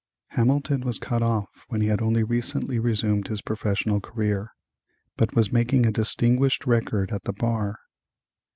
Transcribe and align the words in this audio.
Hamilton 0.29 0.81
was 0.81 0.97
cut 0.97 1.21
off 1.21 1.65
when 1.67 1.79
he 1.79 1.85
had 1.87 2.01
only 2.01 2.23
recently 2.23 2.79
resumed 2.79 3.27
his 3.27 3.43
professional 3.43 4.01
career, 4.01 4.51
but 5.15 5.35
was 5.35 5.53
making 5.53 5.85
a 5.85 5.91
distinguished 5.91 6.65
record 6.65 7.11
at 7.11 7.21
the 7.21 7.33
bar. 7.33 7.77